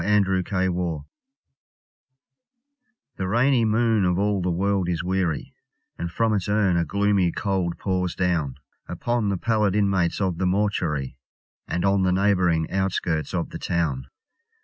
[0.03, 1.03] Spleen The
[3.27, 5.53] rainy moon of all the world is weary,
[5.99, 8.55] And from its urn a gloomy cold pours down,
[8.87, 11.17] Upon the pallid inmates of the mortuary,
[11.67, 14.07] And on the neighbouring outskirts of the town.